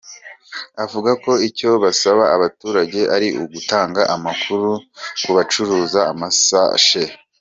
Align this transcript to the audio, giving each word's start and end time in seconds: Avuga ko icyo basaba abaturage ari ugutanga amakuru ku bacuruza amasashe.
Avuga 0.83 1.11
ko 1.23 1.31
icyo 1.47 1.69
basaba 1.83 2.23
abaturage 2.35 2.99
ari 3.15 3.27
ugutanga 3.41 4.01
amakuru 4.15 4.69
ku 5.23 5.29
bacuruza 5.37 5.99
amasashe. 6.11 7.03